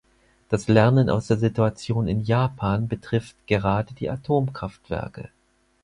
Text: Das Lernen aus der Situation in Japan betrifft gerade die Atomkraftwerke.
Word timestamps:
Das 0.49 0.67
Lernen 0.67 1.11
aus 1.11 1.27
der 1.27 1.37
Situation 1.37 2.07
in 2.07 2.21
Japan 2.21 2.87
betrifft 2.87 3.35
gerade 3.45 3.93
die 3.93 4.09
Atomkraftwerke. 4.09 5.29